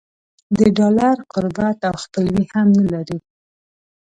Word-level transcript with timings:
د 0.57 0.59
ډالر 0.77 1.15
قربت 1.33 1.77
او 1.89 1.95
خپلوي 2.03 2.43
هم 2.53 2.67
نه 2.79 2.85
لري. 2.93 3.17